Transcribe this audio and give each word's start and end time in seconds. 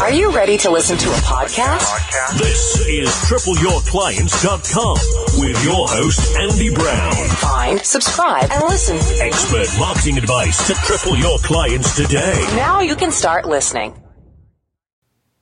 Are 0.00 0.12
you 0.12 0.30
ready 0.30 0.56
to 0.58 0.70
listen 0.70 0.96
to 0.96 1.08
a 1.08 1.16
podcast? 1.16 2.38
This 2.38 2.86
is 2.86 3.08
TripleYourClients.com 3.28 5.40
with 5.40 5.64
your 5.64 5.88
host, 5.88 6.36
Andy 6.36 6.72
Brown. 6.72 7.28
Find, 7.36 7.80
subscribe, 7.80 8.48
and 8.50 8.62
listen. 8.64 8.96
Expert 9.20 9.66
marketing 9.78 10.18
advice 10.18 10.64
to 10.68 10.74
triple 10.74 11.16
your 11.16 11.38
clients 11.38 11.96
today. 11.96 12.46
Now 12.54 12.80
you 12.80 12.94
can 12.94 13.10
start 13.10 13.46
listening. 13.46 14.00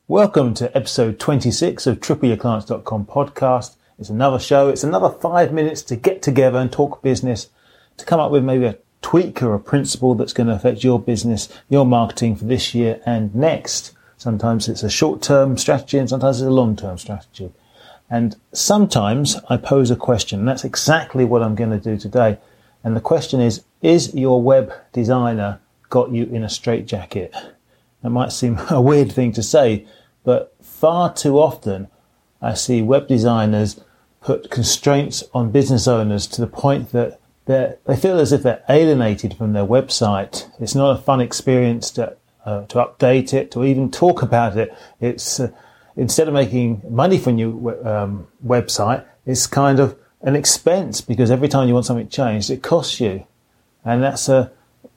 Welcome 0.08 0.54
to 0.54 0.74
episode 0.74 1.18
26 1.18 1.86
of 1.86 2.00
TripleYourClients.com 2.00 3.06
podcast. 3.06 3.76
It's 3.98 4.08
another 4.08 4.38
show. 4.38 4.70
It's 4.70 4.84
another 4.84 5.10
five 5.10 5.52
minutes 5.52 5.82
to 5.82 5.96
get 5.96 6.22
together 6.22 6.58
and 6.58 6.72
talk 6.72 7.02
business, 7.02 7.50
to 7.98 8.06
come 8.06 8.20
up 8.20 8.30
with 8.30 8.42
maybe 8.42 8.64
a 8.64 8.78
tweak 9.02 9.42
or 9.42 9.54
a 9.54 9.60
principle 9.60 10.14
that's 10.14 10.32
going 10.32 10.46
to 10.48 10.54
affect 10.54 10.82
your 10.82 10.98
business, 10.98 11.50
your 11.68 11.84
marketing 11.84 12.36
for 12.36 12.46
this 12.46 12.74
year 12.74 13.02
and 13.04 13.34
next. 13.34 13.92
Sometimes 14.26 14.68
it's 14.68 14.82
a 14.82 14.90
short 14.90 15.22
term 15.22 15.56
strategy 15.56 15.98
and 15.98 16.08
sometimes 16.08 16.40
it's 16.40 16.48
a 16.48 16.50
long 16.50 16.74
term 16.74 16.98
strategy. 16.98 17.52
And 18.10 18.34
sometimes 18.52 19.36
I 19.48 19.56
pose 19.56 19.88
a 19.88 19.94
question, 19.94 20.40
and 20.40 20.48
that's 20.48 20.64
exactly 20.64 21.24
what 21.24 21.44
I'm 21.44 21.54
going 21.54 21.70
to 21.70 21.78
do 21.78 21.96
today. 21.96 22.38
And 22.82 22.96
the 22.96 23.00
question 23.00 23.40
is 23.40 23.62
Is 23.82 24.16
your 24.16 24.42
web 24.42 24.72
designer 24.92 25.60
got 25.90 26.10
you 26.10 26.24
in 26.24 26.42
a 26.42 26.48
straitjacket? 26.48 27.32
That 28.02 28.10
might 28.10 28.32
seem 28.32 28.58
a 28.68 28.80
weird 28.80 29.12
thing 29.12 29.30
to 29.30 29.44
say, 29.44 29.86
but 30.24 30.56
far 30.60 31.14
too 31.14 31.38
often 31.38 31.86
I 32.42 32.54
see 32.54 32.82
web 32.82 33.06
designers 33.06 33.78
put 34.20 34.50
constraints 34.50 35.22
on 35.34 35.52
business 35.52 35.86
owners 35.86 36.26
to 36.26 36.40
the 36.40 36.48
point 36.48 36.90
that 36.90 37.20
they 37.44 37.96
feel 37.96 38.18
as 38.18 38.32
if 38.32 38.42
they're 38.42 38.64
alienated 38.68 39.36
from 39.36 39.52
their 39.52 39.64
website. 39.64 40.50
It's 40.58 40.74
not 40.74 40.98
a 40.98 41.00
fun 41.00 41.20
experience 41.20 41.92
to 41.92 42.16
uh, 42.46 42.64
to 42.66 42.78
update 42.78 43.34
it, 43.34 43.50
to 43.50 43.64
even 43.64 43.90
talk 43.90 44.22
about 44.22 44.56
it. 44.56 44.72
It's 45.00 45.40
uh, 45.40 45.50
instead 45.96 46.28
of 46.28 46.34
making 46.34 46.80
money 46.88 47.18
from 47.18 47.38
your 47.38 47.86
um, 47.86 48.28
website, 48.44 49.04
it's 49.26 49.46
kind 49.46 49.80
of 49.80 49.98
an 50.22 50.36
expense 50.36 51.00
because 51.00 51.30
every 51.30 51.48
time 51.48 51.68
you 51.68 51.74
want 51.74 51.86
something 51.86 52.08
changed, 52.08 52.48
it 52.50 52.62
costs 52.62 53.00
you, 53.00 53.26
and 53.84 54.02
that's 54.02 54.28
a 54.28 54.52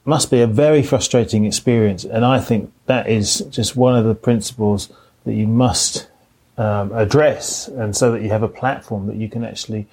must 0.05 0.31
be 0.31 0.41
a 0.41 0.47
very 0.47 0.81
frustrating 0.81 1.45
experience. 1.45 2.03
And 2.03 2.25
I 2.25 2.39
think 2.39 2.71
that 2.85 3.09
is 3.09 3.39
just 3.49 3.75
one 3.75 3.95
of 3.95 4.05
the 4.05 4.15
principles 4.15 4.89
that 5.25 5.33
you 5.33 5.45
must 5.45 6.07
um, 6.57 6.91
address, 6.93 7.67
and 7.67 7.95
so 7.95 8.11
that 8.11 8.21
you 8.21 8.29
have 8.29 8.43
a 8.43 8.47
platform 8.47 9.07
that 9.07 9.15
you 9.15 9.29
can 9.29 9.43
actually 9.43 9.87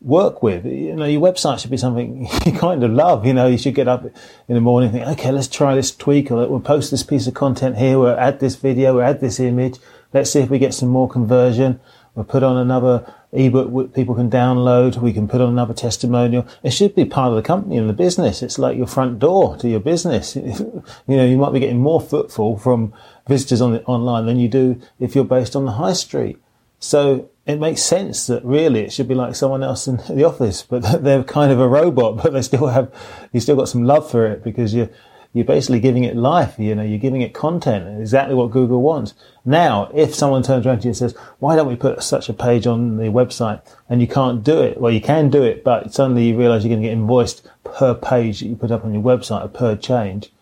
work 0.00 0.42
with. 0.42 0.64
You 0.64 0.96
know, 0.96 1.04
your 1.04 1.20
website 1.20 1.60
should 1.60 1.70
be 1.70 1.76
something 1.76 2.26
you 2.46 2.52
kind 2.52 2.82
of 2.82 2.90
love. 2.90 3.26
You 3.26 3.34
know, 3.34 3.46
you 3.46 3.58
should 3.58 3.74
get 3.74 3.88
up 3.88 4.04
in 4.04 4.54
the 4.54 4.60
morning 4.60 4.90
and 4.90 4.98
think, 4.98 5.18
okay, 5.18 5.32
let's 5.32 5.48
try 5.48 5.74
this 5.74 5.94
tweak 5.94 6.30
or 6.30 6.46
we'll 6.48 6.60
post 6.60 6.90
this 6.90 7.02
piece 7.02 7.26
of 7.26 7.34
content 7.34 7.76
here. 7.76 7.98
We'll 7.98 8.18
add 8.18 8.40
this 8.40 8.56
video. 8.56 8.94
We'll 8.94 9.04
add 9.04 9.20
this 9.20 9.40
image. 9.40 9.78
Let's 10.12 10.30
see 10.30 10.40
if 10.40 10.50
we 10.50 10.58
get 10.58 10.74
some 10.74 10.88
more 10.88 11.08
conversion. 11.08 11.80
We'll 12.14 12.24
put 12.24 12.42
on 12.42 12.56
another 12.56 13.14
ebook 13.32 13.94
people 13.94 14.16
can 14.16 14.28
download. 14.28 14.96
We 14.96 15.12
can 15.12 15.28
put 15.28 15.40
on 15.40 15.50
another 15.50 15.74
testimonial. 15.74 16.46
It 16.64 16.70
should 16.70 16.96
be 16.96 17.04
part 17.04 17.30
of 17.30 17.36
the 17.36 17.42
company 17.42 17.76
and 17.76 17.88
the 17.88 17.94
business. 17.94 18.42
It's 18.42 18.58
like 18.58 18.76
your 18.76 18.88
front 18.88 19.20
door 19.20 19.56
to 19.58 19.68
your 19.68 19.80
business. 19.80 20.34
you 20.36 20.82
know, 21.06 21.24
you 21.24 21.36
might 21.36 21.52
be 21.52 21.60
getting 21.60 21.80
more 21.80 22.00
footfall 22.00 22.58
from 22.58 22.92
visitors 23.28 23.60
on 23.60 23.72
the, 23.72 23.84
online 23.84 24.26
than 24.26 24.38
you 24.38 24.48
do 24.48 24.80
if 24.98 25.14
you're 25.14 25.24
based 25.24 25.54
on 25.54 25.64
the 25.64 25.72
high 25.72 25.92
street. 25.92 26.38
So 26.80 27.29
it 27.46 27.58
makes 27.58 27.82
sense 27.82 28.26
that 28.26 28.44
really 28.44 28.80
it 28.80 28.92
should 28.92 29.08
be 29.08 29.14
like 29.14 29.34
someone 29.34 29.62
else 29.62 29.88
in 29.88 29.96
the 30.08 30.24
office, 30.24 30.62
but 30.62 30.80
they're 31.02 31.24
kind 31.24 31.52
of 31.52 31.60
a 31.60 31.68
robot, 31.68 32.22
but 32.22 32.32
they 32.32 32.42
still 32.42 32.68
have, 32.68 32.92
you 33.32 33.40
still 33.40 33.56
got 33.56 33.68
some 33.68 33.84
love 33.84 34.10
for 34.10 34.26
it 34.26 34.44
because 34.44 34.74
you're, 34.74 34.90
you're 35.32 35.44
basically 35.44 35.78
giving 35.78 36.02
it 36.02 36.16
life, 36.16 36.56
you 36.58 36.74
know, 36.74 36.82
you're 36.82 36.98
giving 36.98 37.22
it 37.22 37.32
content, 37.32 38.00
exactly 38.00 38.34
what 38.34 38.50
Google 38.50 38.82
wants. 38.82 39.14
Now, 39.44 39.88
if 39.94 40.12
someone 40.12 40.42
turns 40.42 40.66
around 40.66 40.80
to 40.80 40.84
you 40.84 40.90
and 40.90 40.96
says, 40.96 41.14
why 41.38 41.54
don't 41.54 41.68
we 41.68 41.76
put 41.76 42.02
such 42.02 42.28
a 42.28 42.32
page 42.32 42.66
on 42.66 42.96
the 42.96 43.04
website? 43.04 43.62
And 43.88 44.00
you 44.00 44.08
can't 44.08 44.42
do 44.42 44.60
it. 44.60 44.80
Well, 44.80 44.92
you 44.92 45.00
can 45.00 45.30
do 45.30 45.44
it, 45.44 45.62
but 45.62 45.94
suddenly 45.94 46.24
you 46.24 46.36
realize 46.36 46.64
you're 46.64 46.70
going 46.70 46.82
to 46.82 46.88
get 46.88 46.94
invoiced 46.94 47.48
per 47.62 47.94
page 47.94 48.40
that 48.40 48.46
you 48.46 48.56
put 48.56 48.72
up 48.72 48.84
on 48.84 48.92
your 48.92 49.02
website 49.02 49.44
or 49.44 49.48
per 49.48 49.76
change. 49.76 50.32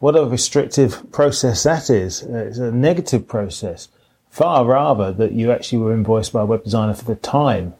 What 0.00 0.16
a 0.16 0.24
restrictive 0.24 1.12
process 1.12 1.62
that 1.62 1.88
is. 1.88 2.22
It's 2.22 2.58
a 2.58 2.72
negative 2.72 3.28
process 3.28 3.88
far 4.34 4.64
rather 4.64 5.12
that 5.12 5.30
you 5.30 5.52
actually 5.52 5.78
were 5.78 5.94
invoiced 5.94 6.32
by 6.32 6.40
a 6.40 6.44
web 6.44 6.64
designer 6.64 6.92
for 6.92 7.04
the 7.04 7.14
time. 7.14 7.72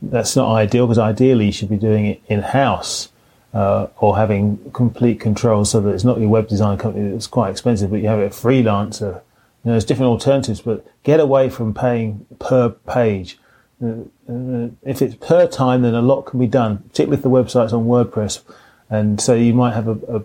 That's 0.00 0.34
not 0.34 0.50
ideal 0.50 0.86
because 0.86 0.96
ideally 0.96 1.44
you 1.44 1.52
should 1.52 1.68
be 1.68 1.76
doing 1.76 2.06
it 2.06 2.22
in 2.26 2.40
house 2.40 3.10
uh, 3.52 3.88
or 3.98 4.16
having 4.16 4.70
complete 4.72 5.20
control 5.20 5.66
so 5.66 5.78
that 5.78 5.90
it's 5.90 6.02
not 6.02 6.18
your 6.18 6.30
web 6.30 6.48
design 6.48 6.78
company 6.78 7.10
that's 7.10 7.26
quite 7.26 7.50
expensive, 7.50 7.90
but 7.90 8.00
you 8.00 8.08
have 8.08 8.18
a 8.18 8.30
freelancer. 8.30 9.20
You 9.62 9.66
know, 9.66 9.72
there's 9.72 9.84
different 9.84 10.08
alternatives, 10.08 10.62
but 10.62 10.86
get 11.02 11.20
away 11.20 11.50
from 11.50 11.74
paying 11.74 12.24
per 12.38 12.70
page. 12.70 13.38
Uh, 13.84 14.04
uh, 14.26 14.70
if 14.82 15.02
it's 15.02 15.16
per 15.16 15.46
time, 15.46 15.82
then 15.82 15.94
a 15.94 16.00
lot 16.00 16.22
can 16.22 16.40
be 16.40 16.46
done, 16.46 16.78
particularly 16.78 17.18
if 17.18 17.22
the 17.22 17.28
website's 17.28 17.74
on 17.74 17.84
WordPress. 17.84 18.40
And 18.88 19.20
so 19.20 19.34
you 19.34 19.52
might 19.52 19.74
have 19.74 19.86
a, 19.86 20.24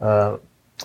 a 0.00 0.04
uh, 0.04 0.38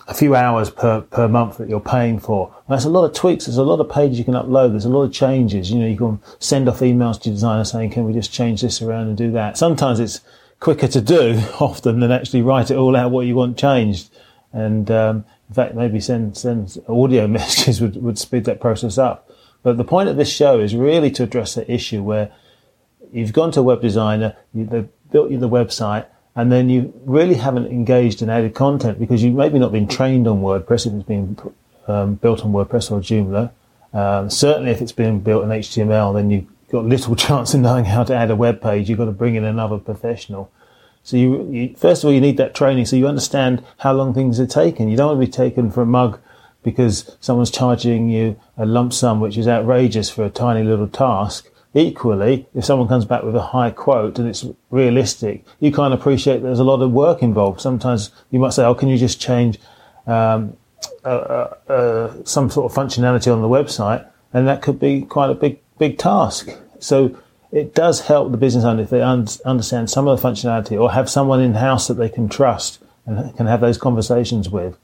a 0.08 0.14
few 0.14 0.36
hours 0.36 0.70
per, 0.70 1.02
per 1.02 1.28
month 1.28 1.58
that 1.58 1.70
you're 1.70 1.80
paying 1.80 2.20
for. 2.20 2.54
That's 2.68 2.86
a 2.86 2.90
lot 2.90 3.06
of 3.06 3.14
tweaks. 3.14 3.46
There's 3.46 3.58
a 3.58 3.64
lot 3.64 3.80
of 3.80 3.90
pages 3.90 4.18
you 4.18 4.26
can 4.26 4.34
upload. 4.34 4.72
There's 4.72 4.86
a 4.86 4.90
lot 4.90 5.04
of 5.04 5.14
changes. 5.14 5.72
You 5.72 5.80
know, 5.80 5.88
you 5.88 5.98
can 5.98 6.22
send 6.40 6.68
off 6.68 6.80
emails 6.80 7.22
to 7.22 7.30
your 7.30 7.36
designer 7.36 7.64
saying, 7.64 7.92
can 7.92 8.06
we 8.06 8.14
just 8.14 8.32
change 8.32 8.62
this 8.62 8.82
around 8.82 9.08
and 9.08 9.18
do 9.18 9.32
that? 9.32 9.58
Sometimes 9.58 10.00
it's 10.00 10.22
quicker 10.60 10.88
to 10.88 11.02
do 11.02 11.42
often 11.60 12.00
than 12.00 12.12
actually 12.12 12.42
write 12.42 12.72
it 12.72 12.78
all 12.78 12.96
out 12.96 13.12
what 13.12 13.26
you 13.26 13.36
want 13.36 13.58
changed. 13.58 14.10
And, 14.54 14.90
um, 14.92 15.26
in 15.50 15.56
fact, 15.56 15.76
maybe 15.76 16.00
send, 16.00 16.38
send 16.38 16.78
audio 16.88 17.28
messages 17.28 17.82
would, 17.82 18.02
would 18.02 18.18
speed 18.18 18.46
that 18.46 18.60
process 18.60 18.98
up. 18.98 19.30
But 19.64 19.78
the 19.78 19.84
point 19.84 20.10
of 20.10 20.18
this 20.18 20.32
show 20.32 20.60
is 20.60 20.76
really 20.76 21.10
to 21.12 21.24
address 21.24 21.56
the 21.56 21.72
issue 21.72 22.04
where 22.04 22.32
you've 23.12 23.34
gone 23.34 23.52
to 23.54 23.62
a 23.62 23.64
web 23.64 23.82
designer, 23.82 24.36
they've 24.54 24.90
built 25.12 25.32
you 25.32 25.40
the 25.40 25.50
website, 25.50 26.06
and 26.36 26.52
then 26.52 26.70
you 26.70 26.94
really 27.06 27.36
haven't 27.36 27.68
engaged 27.68 28.22
in 28.22 28.30
added 28.30 28.54
content 28.54 29.00
because 29.00 29.24
you've 29.24 29.36
maybe 29.36 29.58
not 29.58 29.72
been 29.72 29.88
trained 29.88 30.28
on 30.28 30.42
WordPress 30.42 30.86
if 30.86 30.94
it's 30.94 31.04
been 31.04 31.38
um, 31.88 32.16
built 32.16 32.44
on 32.44 32.52
WordPress 32.52 32.92
or 32.92 33.00
Joomla. 33.00 33.52
Um, 33.94 34.30
certainly, 34.30 34.72
if 34.72 34.82
it's 34.82 34.92
been 34.92 35.22
built 35.22 35.44
in 35.44 35.50
HTML, 35.50 36.14
then 36.14 36.30
you've 36.30 36.48
got 36.70 36.84
little 36.84 37.16
chance 37.28 37.54
of 37.54 37.62
knowing 37.62 37.86
how 37.86 38.04
to 38.04 38.14
add 38.14 38.30
a 38.30 38.36
web 38.36 38.62
page. 38.62 38.90
You've 38.90 38.98
got 38.98 39.06
to 39.06 39.12
bring 39.12 39.36
in 39.36 39.46
another 39.46 39.78
professional. 39.78 40.52
So 41.04 41.18
you, 41.18 41.50
you, 41.52 41.76
first 41.76 42.04
of 42.04 42.08
all, 42.08 42.14
you 42.14 42.20
need 42.20 42.38
that 42.38 42.56
training 42.56 42.88
so 42.88 42.96
you 42.96 43.08
understand 43.08 43.64
how 43.78 43.94
long 43.94 44.14
things 44.14 44.40
are 44.40 44.48
taken. 44.48 44.90
You 44.90 44.98
don't 44.98 45.18
want 45.18 45.22
to 45.22 45.28
be 45.28 45.32
taken 45.32 45.72
for 45.72 45.84
a 45.84 45.86
mug 45.86 46.20
because 46.64 47.16
someone's 47.22 47.52
charging 47.52 48.10
you 48.10 48.40
a 48.58 48.66
lump 48.66 48.92
sum, 48.92 49.20
which 49.20 49.38
is 49.38 49.48
outrageous 49.48 50.10
for 50.10 50.26
a 50.26 50.32
tiny 50.32 50.68
little 50.68 50.88
task. 50.88 51.48
Equally, 51.78 52.48
if 52.56 52.64
someone 52.64 52.88
comes 52.88 53.04
back 53.04 53.24
with 53.24 53.36
a 53.36 53.42
high 53.42 53.70
quote 53.70 54.18
and 54.18 54.30
it's 54.30 54.46
realistic, 54.70 55.44
you 55.60 55.74
can't 55.74 55.94
appreciate 55.94 56.42
there's 56.42 56.60
a 56.60 56.64
lot 56.64 56.82
of 56.82 56.94
work 56.94 57.22
involved. 57.22 57.60
Sometimes 57.60 58.12
you 58.32 58.40
might 58.40 58.54
say, 58.54 58.64
"Oh, 58.64 58.74
can 58.74 58.88
you 58.88 58.98
just 58.98 59.20
change 59.20 59.60
um, 60.08 60.56
uh, 61.04 61.10
uh, 61.10 61.54
uh, 61.68 62.14
some 62.24 62.50
sort 62.50 62.72
of 62.72 62.78
functionality 62.78 63.32
on 63.32 63.42
the 63.42 63.50
website?" 63.50 64.08
And 64.34 64.48
that 64.48 64.62
could 64.62 64.80
be 64.80 65.02
quite 65.02 65.30
a 65.30 65.34
big, 65.34 65.60
big 65.78 65.98
task. 65.98 66.50
So 66.80 67.18
it 67.52 67.76
does 67.76 68.02
help 68.02 68.32
the 68.32 68.38
business 68.38 68.64
owner 68.64 68.84
if 68.84 68.90
they 68.90 69.02
un- 69.02 69.28
understand 69.46 69.90
some 69.90 70.08
of 70.08 70.22
the 70.22 70.26
functionality 70.26 70.80
or 70.80 70.94
have 70.94 71.10
someone 71.10 71.42
in 71.42 71.56
house 71.56 71.90
that 71.90 71.96
they 71.96 72.10
can 72.10 72.30
trust 72.30 72.80
and 73.06 73.36
can 73.36 73.48
have 73.48 73.60
those 73.60 73.78
conversations 73.78 74.50
with. 74.50 74.78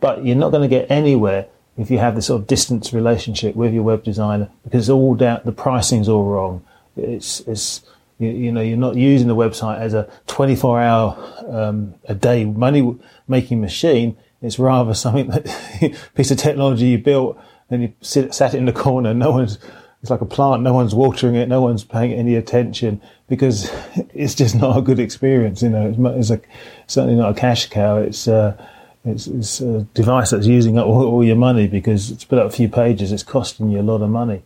But 0.00 0.24
you're 0.24 0.34
not 0.34 0.50
going 0.50 0.68
to 0.68 0.76
get 0.76 0.90
anywhere 0.90 1.46
if 1.76 1.90
you 1.90 1.98
have 1.98 2.14
this 2.14 2.26
sort 2.26 2.42
of 2.42 2.46
distance 2.46 2.92
relationship 2.92 3.56
with 3.56 3.72
your 3.72 3.82
web 3.82 4.04
designer 4.04 4.50
because 4.64 4.90
all 4.90 5.14
down 5.14 5.40
the 5.44 5.52
pricing's 5.52 6.08
all 6.08 6.24
wrong. 6.24 6.64
It's 6.96 7.40
it's 7.40 7.82
you, 8.18 8.28
you 8.28 8.52
know 8.52 8.60
you're 8.60 8.76
not 8.76 8.96
using 8.96 9.28
the 9.28 9.36
website 9.36 9.78
as 9.78 9.94
a 9.94 10.08
24 10.26 10.80
hour 10.80 11.34
um, 11.48 11.94
a 12.04 12.14
day 12.14 12.44
money 12.44 12.96
making 13.26 13.60
machine. 13.60 14.16
It's 14.42 14.58
rather 14.58 14.94
something 14.94 15.28
that 15.28 16.06
piece 16.14 16.30
of 16.30 16.38
technology 16.38 16.86
you 16.86 16.98
built 16.98 17.38
and 17.70 17.82
you 17.82 17.92
sit, 18.02 18.34
sat 18.34 18.54
it 18.54 18.58
in 18.58 18.66
the 18.66 18.72
corner. 18.72 19.14
No 19.14 19.30
one's 19.30 19.58
it's 20.02 20.10
like 20.10 20.20
a 20.20 20.26
plant. 20.26 20.62
No 20.62 20.74
one's 20.74 20.94
watering 20.96 21.36
it. 21.36 21.48
No 21.48 21.62
one's 21.62 21.84
paying 21.84 22.12
any 22.12 22.34
attention 22.34 23.00
because 23.28 23.70
it's 24.12 24.34
just 24.34 24.54
not 24.54 24.76
a 24.76 24.82
good 24.82 24.98
experience. 24.98 25.62
You 25.62 25.70
know, 25.70 25.88
it's, 25.88 26.30
it's 26.30 26.30
a, 26.30 26.40
certainly 26.88 27.14
not 27.16 27.30
a 27.30 27.40
cash 27.40 27.68
cow. 27.68 27.98
It's 27.98 28.26
uh, 28.26 28.56
it's, 29.04 29.26
it's, 29.26 29.60
a 29.60 29.82
device 29.94 30.30
that's 30.30 30.46
using 30.46 30.78
up 30.78 30.86
all, 30.86 31.04
all, 31.06 31.24
your 31.24 31.36
money 31.36 31.66
because 31.66 32.16
to 32.16 32.26
put 32.26 32.38
up 32.38 32.46
a 32.46 32.50
few 32.50 32.68
pages, 32.68 33.10
it's 33.10 33.22
costing 33.22 33.70
you 33.70 33.80
a 33.80 33.82
lot 33.82 34.02
of 34.02 34.10
money. 34.10 34.42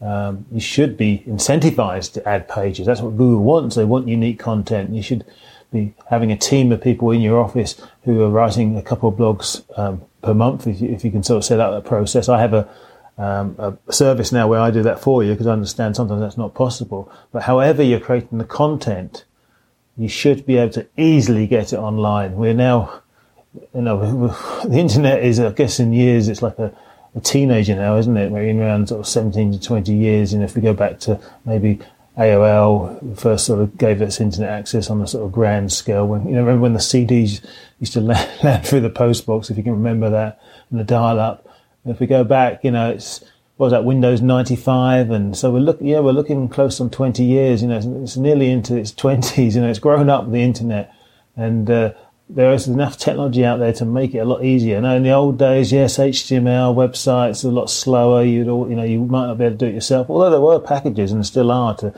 Um, 0.00 0.44
you 0.52 0.60
should 0.60 0.96
be 0.96 1.24
incentivized 1.26 2.12
to 2.14 2.28
add 2.28 2.48
pages. 2.48 2.86
That's 2.86 3.00
what 3.00 3.16
Google 3.16 3.42
wants. 3.42 3.76
They 3.76 3.84
want 3.84 4.06
unique 4.08 4.38
content. 4.38 4.90
You 4.90 5.02
should 5.02 5.24
be 5.72 5.94
having 6.10 6.30
a 6.30 6.36
team 6.36 6.70
of 6.72 6.82
people 6.82 7.10
in 7.10 7.22
your 7.22 7.40
office 7.40 7.80
who 8.02 8.22
are 8.22 8.28
writing 8.28 8.76
a 8.76 8.82
couple 8.82 9.08
of 9.08 9.16
blogs 9.16 9.64
um, 9.78 10.02
per 10.22 10.34
month 10.34 10.66
if 10.66 10.80
you, 10.80 10.90
if 10.90 11.04
you 11.04 11.10
can 11.10 11.22
sort 11.22 11.38
of 11.38 11.44
set 11.44 11.60
up 11.60 11.72
that 11.72 11.88
process. 11.88 12.28
I 12.28 12.40
have 12.40 12.52
a, 12.52 12.68
um, 13.16 13.56
a 13.58 13.92
service 13.92 14.32
now 14.32 14.48
where 14.48 14.60
I 14.60 14.70
do 14.70 14.82
that 14.82 15.00
for 15.00 15.24
you 15.24 15.32
because 15.32 15.46
I 15.46 15.52
understand 15.52 15.96
sometimes 15.96 16.20
that's 16.20 16.36
not 16.36 16.54
possible. 16.54 17.10
But 17.32 17.44
however 17.44 17.82
you're 17.82 18.00
creating 18.00 18.36
the 18.36 18.44
content, 18.44 19.24
you 19.96 20.08
should 20.08 20.44
be 20.44 20.58
able 20.58 20.72
to 20.74 20.86
easily 20.98 21.46
get 21.46 21.72
it 21.72 21.78
online. 21.78 22.36
We're 22.36 22.52
now 22.52 23.03
you 23.74 23.82
know, 23.82 24.28
the 24.64 24.78
internet 24.78 25.22
is, 25.22 25.40
I 25.40 25.50
guess, 25.52 25.80
in 25.80 25.92
years, 25.92 26.28
it's 26.28 26.42
like 26.42 26.58
a, 26.58 26.74
a 27.14 27.20
teenager 27.20 27.74
now, 27.76 27.96
isn't 27.96 28.16
it? 28.16 28.30
Maybe 28.30 28.50
in 28.50 28.60
around 28.60 28.88
sort 28.88 29.00
of 29.00 29.06
17 29.06 29.52
to 29.52 29.60
20 29.60 29.92
years. 29.92 30.32
And 30.32 30.42
if 30.42 30.54
we 30.54 30.62
go 30.62 30.74
back 30.74 30.98
to 31.00 31.20
maybe 31.44 31.80
AOL 32.16 33.18
first 33.18 33.44
sort 33.46 33.60
of 33.60 33.76
gave 33.76 34.00
us 34.00 34.20
internet 34.20 34.50
access 34.50 34.88
on 34.88 35.00
a 35.02 35.06
sort 35.06 35.24
of 35.24 35.32
grand 35.32 35.72
scale. 35.72 36.06
When 36.06 36.26
you 36.26 36.34
know, 36.34 36.40
remember 36.40 36.62
when 36.62 36.72
the 36.72 36.78
CDs 36.78 37.44
used 37.80 37.92
to 37.94 38.00
land 38.42 38.66
through 38.66 38.80
the 38.80 38.90
post 38.90 39.26
box, 39.26 39.50
if 39.50 39.56
you 39.56 39.62
can 39.62 39.72
remember 39.72 40.10
that, 40.10 40.40
and 40.70 40.78
the 40.78 40.84
dial-up. 40.84 41.46
If 41.84 42.00
we 42.00 42.06
go 42.06 42.24
back, 42.24 42.64
you 42.64 42.70
know, 42.70 42.90
it's 42.90 43.20
what 43.56 43.66
was 43.66 43.72
that 43.72 43.84
Windows 43.84 44.22
95, 44.22 45.10
and 45.10 45.36
so 45.36 45.50
we're 45.50 45.58
look, 45.58 45.78
yeah, 45.80 46.00
we're 46.00 46.12
looking 46.12 46.48
close 46.48 46.80
on 46.80 46.88
20 46.88 47.22
years. 47.22 47.62
You 47.62 47.68
know, 47.68 47.76
it's, 47.76 47.86
it's 47.86 48.16
nearly 48.16 48.50
into 48.50 48.76
its 48.76 48.92
20s. 48.92 49.54
You 49.54 49.60
know, 49.60 49.68
it's 49.68 49.78
grown 49.80 50.08
up 50.08 50.30
the 50.30 50.38
internet, 50.38 50.94
and 51.36 51.68
uh, 51.68 51.92
there 52.28 52.52
is 52.52 52.66
enough 52.66 52.96
technology 52.96 53.44
out 53.44 53.58
there 53.58 53.72
to 53.74 53.84
make 53.84 54.14
it 54.14 54.18
a 54.18 54.24
lot 54.24 54.44
easier. 54.44 54.80
Now, 54.80 54.94
in 54.94 55.02
the 55.02 55.12
old 55.12 55.38
days, 55.38 55.72
yes, 55.72 55.98
HTML 55.98 56.74
websites 56.74 57.44
are 57.44 57.48
a 57.48 57.52
lot 57.52 57.68
slower. 57.68 58.24
You'd 58.24 58.48
all, 58.48 58.68
you 58.68 58.76
know, 58.76 58.82
you 58.82 59.00
might 59.00 59.26
not 59.26 59.38
be 59.38 59.44
able 59.44 59.56
to 59.56 59.58
do 59.58 59.66
it 59.66 59.74
yourself. 59.74 60.08
Although 60.08 60.30
there 60.30 60.40
were 60.40 60.58
packages 60.58 61.12
and 61.12 61.24
still 61.26 61.50
are 61.50 61.76
to, 61.76 61.92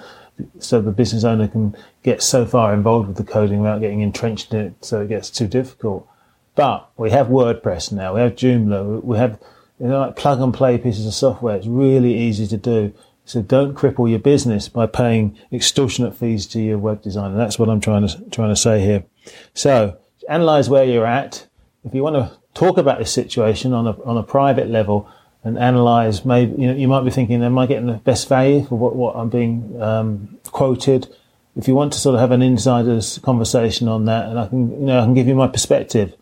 so 0.59 0.81
the 0.81 0.91
business 0.91 1.25
owner 1.25 1.49
can 1.49 1.77
get 2.03 2.23
so 2.23 2.45
far 2.45 2.75
involved 2.75 3.09
with 3.09 3.17
the 3.17 3.25
coding 3.25 3.61
without 3.61 3.81
getting 3.81 4.01
entrenched 4.01 4.53
in 4.53 4.61
it, 4.61 4.85
so 4.85 5.03
it 5.03 5.09
gets 5.09 5.31
too 5.31 5.47
difficult. 5.47 6.09
But 6.57 6.91
we 6.97 7.11
have 7.11 7.29
WordPress 7.29 7.93
now. 7.93 8.15
We 8.15 8.21
have 8.21 8.35
Joomla. 8.35 9.05
We 9.05 9.19
have 9.19 9.39
you 9.79 9.89
know, 9.89 10.01
like 10.01 10.17
plug 10.17 10.41
and 10.41 10.53
play 10.53 10.79
pieces 10.79 11.07
of 11.07 11.15
software. 11.15 11.57
It's 11.57 11.67
really 11.67 12.15
easy 12.15 12.47
to 12.49 12.57
do. 12.57 12.95
So 13.25 13.43
don't 13.43 13.75
cripple 13.75 14.09
your 14.09 14.21
business 14.21 14.69
by 14.69 14.87
paying 14.87 15.37
extortionate 15.53 16.17
fees 16.17 16.47
to 16.49 16.61
your 16.61 16.79
web 16.79 17.03
designer. 17.03 17.37
That's 17.37 17.59
what 17.59 17.69
I'm 17.69 17.81
trying 17.81 18.07
to 18.07 18.31
trying 18.31 18.51
to 18.51 18.57
say 18.57 18.81
here. 18.81 19.05
So 19.53 19.99
analyze 20.29 20.69
where 20.69 20.85
you're 20.85 21.07
at. 21.07 21.47
If 21.85 21.95
you 21.95 22.03
want 22.03 22.17
to 22.17 22.37
talk 22.55 22.79
about 22.79 22.99
this 22.99 23.13
situation 23.13 23.73
on 23.73 23.87
a, 23.87 24.03
on 24.03 24.17
a 24.17 24.23
private 24.23 24.69
level 24.69 25.09
and 25.45 25.59
analyze, 25.59 26.25
maybe, 26.25 26.61
you 26.61 26.69
know, 26.69 26.75
you 26.75 26.89
might 26.89 27.05
be 27.05 27.11
thinking, 27.11 27.43
am 27.43 27.59
I 27.59 27.67
getting 27.67 27.87
the 27.87 27.95
best 27.95 28.29
value 28.29 28.65
for 28.65 28.77
what, 28.77 28.97
what 28.97 29.17
I'm 29.17 29.29
being 29.29 29.81
um, 29.81 30.39
quoted? 30.47 31.09
If 31.57 31.69
you 31.69 31.75
want 31.75 31.93
to 31.93 31.99
sort 31.99 32.15
of 32.15 32.21
have 32.21 32.33
an 32.33 32.43
insider's 32.43 33.19
conversation 33.19 33.89
on 33.89 34.07
that, 34.07 34.29
and 34.29 34.39
I 34.39 34.49
can, 34.49 34.71
you 34.81 34.87
know, 34.87 35.01
I 35.01 35.05
can 35.05 35.15
give 35.15 35.29
you 35.29 35.35
my 35.35 35.49
perspective, 35.49 36.15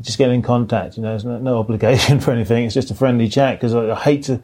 just 0.00 0.18
get 0.18 0.30
in 0.30 0.42
contact. 0.42 0.96
You 0.96 1.02
know, 1.02 1.10
there's 1.10 1.24
no, 1.24 1.38
no 1.38 1.58
obligation 1.60 2.20
for 2.20 2.32
anything. 2.32 2.64
It's 2.64 2.74
just 2.74 2.90
a 2.90 2.94
friendly 2.94 3.28
chat 3.28 3.58
because 3.58 3.74
I, 3.74 3.90
I, 3.90 3.94
hate 3.94 4.24
to 4.24 4.42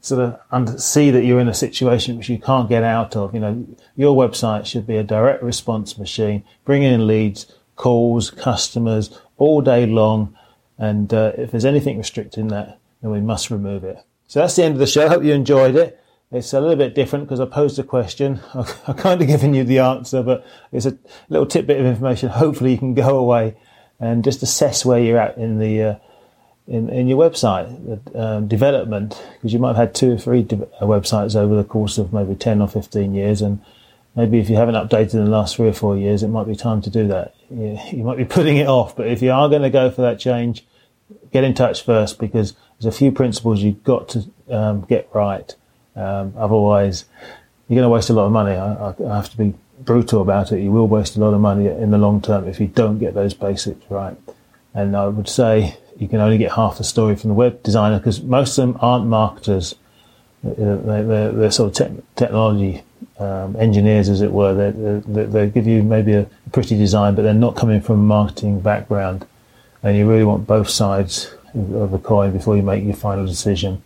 sort 0.00 0.22
of 0.22 0.40
under, 0.50 0.78
see 0.78 1.10
that 1.10 1.24
you're 1.24 1.40
in 1.40 1.48
a 1.48 1.54
situation 1.54 2.18
which 2.18 2.28
you 2.28 2.38
can't 2.38 2.68
get 2.68 2.84
out 2.84 3.16
of. 3.16 3.34
You 3.34 3.40
know, 3.40 3.66
your 3.96 4.16
website 4.16 4.66
should 4.66 4.86
be 4.86 4.96
a 4.96 5.02
direct 5.02 5.42
response 5.42 5.98
machine, 5.98 6.44
bringing 6.64 6.92
in 6.92 7.06
leads, 7.06 7.52
calls, 7.76 8.30
customers 8.30 9.16
all 9.36 9.60
day 9.60 9.86
long. 9.86 10.36
And 10.78 11.12
uh, 11.12 11.32
if 11.36 11.50
there's 11.50 11.64
anything 11.64 11.98
restricting 11.98 12.48
that, 12.48 12.78
then 13.00 13.10
we 13.10 13.20
must 13.20 13.50
remove 13.50 13.84
it. 13.84 13.98
So 14.26 14.40
that's 14.40 14.56
the 14.56 14.64
end 14.64 14.74
of 14.74 14.80
the 14.80 14.86
show. 14.86 15.06
I 15.06 15.08
hope 15.08 15.22
you 15.22 15.32
enjoyed 15.32 15.76
it. 15.76 16.00
It's 16.32 16.52
a 16.52 16.60
little 16.60 16.76
bit 16.76 16.94
different 16.94 17.26
because 17.26 17.38
I 17.38 17.44
posed 17.44 17.78
a 17.78 17.84
question. 17.84 18.40
I've 18.54 18.96
kind 18.96 19.20
of 19.20 19.28
given 19.28 19.54
you 19.54 19.62
the 19.62 19.78
answer, 19.78 20.22
but 20.22 20.44
it's 20.72 20.86
a 20.86 20.98
little 21.28 21.46
tidbit 21.46 21.78
of 21.78 21.86
information. 21.86 22.30
Hopefully 22.30 22.72
you 22.72 22.78
can 22.78 22.94
go 22.94 23.18
away 23.18 23.56
and 24.00 24.24
just 24.24 24.42
assess 24.42 24.84
where 24.84 24.98
you're 24.98 25.18
at 25.18 25.38
in 25.38 25.58
the 25.58 25.82
uh, 25.82 25.94
in, 26.66 26.88
in 26.88 27.08
your 27.08 27.18
website 27.18 28.16
um, 28.16 28.48
development 28.48 29.22
because 29.34 29.52
you 29.52 29.58
might 29.58 29.68
have 29.68 29.76
had 29.76 29.94
two 29.94 30.12
or 30.12 30.18
three 30.18 30.42
de- 30.42 30.62
uh, 30.80 30.86
websites 30.86 31.36
over 31.36 31.54
the 31.54 31.64
course 31.64 31.98
of 31.98 32.12
maybe 32.12 32.34
10 32.34 32.62
or 32.62 32.68
15 32.68 33.14
years 33.14 33.42
and 33.42 33.60
maybe 34.16 34.38
if 34.38 34.48
you 34.48 34.56
haven't 34.56 34.74
updated 34.74 35.14
in 35.14 35.24
the 35.24 35.30
last 35.30 35.56
three 35.56 35.68
or 35.68 35.72
four 35.72 35.96
years, 35.96 36.22
it 36.22 36.28
might 36.28 36.46
be 36.46 36.56
time 36.56 36.80
to 36.82 36.90
do 36.90 37.08
that. 37.08 37.34
You, 37.50 37.78
you 37.92 38.04
might 38.04 38.16
be 38.16 38.24
putting 38.36 38.56
it 38.56 38.68
off, 38.68 38.96
but 38.96 39.08
if 39.08 39.22
you 39.22 39.32
are 39.32 39.48
going 39.48 39.62
to 39.62 39.70
go 39.70 39.90
for 39.90 40.02
that 40.02 40.18
change, 40.18 40.64
get 41.32 41.44
in 41.44 41.54
touch 41.54 41.84
first 41.84 42.18
because 42.18 42.54
there's 42.78 42.94
a 42.94 42.96
few 42.96 43.12
principles 43.12 43.60
you've 43.60 43.84
got 43.84 44.08
to 44.10 44.24
um, 44.50 44.82
get 44.82 45.08
right. 45.12 45.54
Um, 45.96 46.34
otherwise, 46.36 47.04
you're 47.68 47.76
going 47.76 47.86
to 47.86 47.88
waste 47.88 48.10
a 48.10 48.12
lot 48.12 48.26
of 48.26 48.32
money. 48.32 48.52
I, 48.52 48.90
I, 48.90 49.16
have 49.16 49.30
to 49.30 49.36
be 49.36 49.54
brutal 49.80 50.22
about 50.22 50.52
it. 50.52 50.60
You 50.60 50.70
will 50.70 50.88
waste 50.88 51.16
a 51.16 51.20
lot 51.20 51.34
of 51.34 51.40
money 51.40 51.66
in 51.66 51.90
the 51.90 51.98
long 51.98 52.20
term 52.20 52.48
if 52.48 52.60
you 52.60 52.66
don't 52.66 52.98
get 52.98 53.14
those 53.14 53.34
basics 53.34 53.84
right. 53.90 54.16
And 54.74 54.96
I 54.96 55.06
would 55.06 55.28
say 55.28 55.76
you 55.96 56.08
can 56.08 56.20
only 56.20 56.38
get 56.38 56.52
half 56.52 56.78
the 56.78 56.84
story 56.84 57.16
from 57.16 57.28
the 57.28 57.34
web 57.34 57.62
designer 57.62 57.98
because 57.98 58.22
most 58.22 58.58
of 58.58 58.66
them 58.66 58.78
aren't 58.80 59.06
marketers. 59.06 59.76
They're, 60.42 61.32
they're, 61.32 61.50
sort 61.50 61.80
of 61.80 61.96
te- 61.96 62.02
technology 62.16 62.82
um, 63.18 63.56
engineers, 63.56 64.08
as 64.08 64.20
it 64.20 64.32
were. 64.32 64.54
They, 64.54 65.24
they, 65.24 65.48
give 65.48 65.66
you 65.66 65.82
maybe 65.82 66.14
a 66.14 66.26
pretty 66.52 66.76
design, 66.76 67.14
but 67.14 67.22
they're 67.22 67.34
not 67.34 67.56
coming 67.56 67.80
from 67.80 68.00
a 68.00 68.02
marketing 68.02 68.60
background. 68.60 69.26
And 69.82 69.96
you 69.96 70.08
really 70.08 70.24
want 70.24 70.46
both 70.46 70.68
sides 70.68 71.34
of 71.54 71.90
the 71.90 71.98
coin 71.98 72.32
before 72.32 72.56
you 72.56 72.62
make 72.62 72.84
your 72.84 72.94
final 72.94 73.26
decision. 73.26 73.82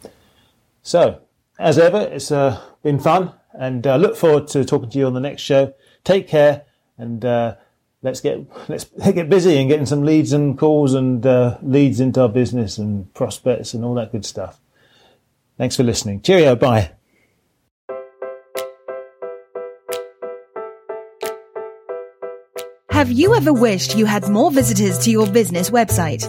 So, 0.82 1.20
as 1.58 1.78
ever, 1.78 2.00
it's 2.00 2.30
uh, 2.30 2.60
been 2.82 2.98
fun, 2.98 3.32
and 3.52 3.86
I 3.86 3.94
uh, 3.94 3.96
look 3.98 4.16
forward 4.16 4.48
to 4.48 4.64
talking 4.64 4.90
to 4.90 4.98
you 4.98 5.06
on 5.06 5.14
the 5.14 5.20
next 5.20 5.42
show. 5.42 5.74
Take 6.04 6.28
care, 6.28 6.64
and 6.96 7.24
uh, 7.24 7.56
let's 8.02 8.20
get 8.20 8.46
let's 8.68 8.84
get 9.12 9.28
busy 9.28 9.58
and 9.58 9.68
getting 9.68 9.86
some 9.86 10.04
leads 10.04 10.32
and 10.32 10.58
calls 10.58 10.94
and 10.94 11.26
uh, 11.26 11.58
leads 11.62 12.00
into 12.00 12.22
our 12.22 12.28
business 12.28 12.78
and 12.78 13.12
prospects 13.14 13.74
and 13.74 13.84
all 13.84 13.94
that 13.94 14.12
good 14.12 14.24
stuff. 14.24 14.60
Thanks 15.56 15.76
for 15.76 15.82
listening. 15.82 16.20
Cheerio. 16.22 16.54
Bye. 16.54 16.92
Have 22.98 23.12
you 23.12 23.36
ever 23.36 23.52
wished 23.52 23.96
you 23.96 24.06
had 24.06 24.28
more 24.28 24.50
visitors 24.50 24.98
to 25.04 25.10
your 25.12 25.30
business 25.30 25.70
website? 25.70 26.26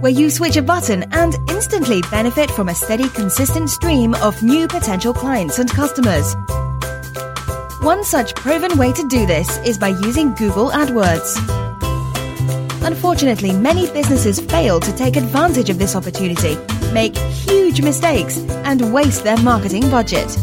Where 0.00 0.12
you 0.12 0.30
switch 0.30 0.56
a 0.56 0.62
button 0.62 1.02
and 1.10 1.34
instantly 1.50 2.00
benefit 2.12 2.48
from 2.52 2.68
a 2.68 2.74
steady, 2.76 3.08
consistent 3.08 3.68
stream 3.68 4.14
of 4.22 4.40
new 4.40 4.68
potential 4.68 5.12
clients 5.12 5.58
and 5.58 5.68
customers. 5.68 6.36
One 7.82 8.04
such 8.04 8.36
proven 8.36 8.78
way 8.78 8.92
to 8.92 9.08
do 9.08 9.26
this 9.26 9.58
is 9.66 9.78
by 9.78 9.88
using 9.88 10.32
Google 10.34 10.70
AdWords. 10.70 11.34
Unfortunately, 12.86 13.50
many 13.50 13.90
businesses 13.90 14.38
fail 14.38 14.78
to 14.78 14.94
take 14.94 15.16
advantage 15.16 15.70
of 15.70 15.80
this 15.80 15.96
opportunity, 15.96 16.56
make 16.92 17.16
huge 17.16 17.82
mistakes, 17.82 18.38
and 18.62 18.94
waste 18.94 19.24
their 19.24 19.38
marketing 19.38 19.90
budget. 19.90 20.38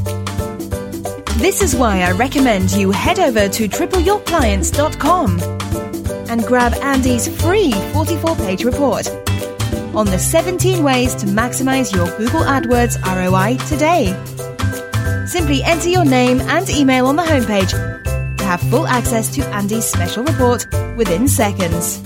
This 1.38 1.62
is 1.62 1.76
why 1.76 2.02
I 2.02 2.12
recommend 2.14 2.72
you 2.72 2.92
head 2.92 3.20
over 3.20 3.50
to 3.50 3.68
tripleyourclients.com 3.68 5.40
and 6.30 6.44
grab 6.46 6.74
Andy's 6.76 7.28
free 7.42 7.74
44 7.92 8.36
page 8.38 8.64
report 8.64 9.10
on 9.94 10.06
the 10.06 10.18
17 10.18 10.82
ways 10.82 11.14
to 11.16 11.26
maximize 11.26 11.94
your 11.94 12.08
Google 12.18 12.40
AdWords 12.40 12.96
ROI 13.04 13.58
today. 13.68 14.15
Simply 15.27 15.62
enter 15.63 15.89
your 15.89 16.06
name 16.06 16.39
and 16.39 16.70
email 16.70 17.08
on 17.08 17.18
the 17.18 17.24
homepage 17.24 17.72
to 18.38 18.44
have 18.46 18.62
full 18.62 18.88
access 18.88 19.27
to 19.36 19.46
Andy's 19.48 19.86
special 19.86 20.24
report 20.24 20.65
within 20.96 21.27
seconds. 21.27 22.01